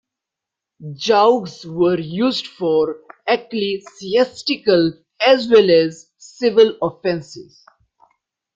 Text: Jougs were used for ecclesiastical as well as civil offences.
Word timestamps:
Jougs 0.93 1.63
were 1.63 1.99
used 1.99 2.47
for 2.47 3.01
ecclesiastical 3.27 4.93
as 5.23 5.47
well 5.47 5.69
as 5.69 6.09
civil 6.17 6.75
offences. 6.81 7.63